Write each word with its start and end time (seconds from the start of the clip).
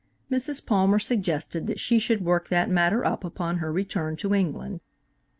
Mrs. 0.31 0.65
Palmer 0.65 0.97
suggested 0.97 1.67
that 1.67 1.79
she 1.79 1.99
should 1.99 2.25
work 2.25 2.49
that 2.49 2.71
matter 2.71 3.05
up 3.05 3.23
upon 3.23 3.57
her 3.59 3.71
return 3.71 4.15
to 4.15 4.33
England. 4.33 4.71
LADY 4.71 4.77
ABERDEEN. 4.77 4.81